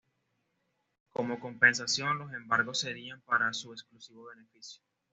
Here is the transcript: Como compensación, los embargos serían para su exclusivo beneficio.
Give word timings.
Como 1.11 1.39
compensación, 1.39 2.17
los 2.17 2.33
embargos 2.33 2.79
serían 2.79 3.21
para 3.21 3.53
su 3.53 3.71
exclusivo 3.71 4.29
beneficio. 4.35 4.81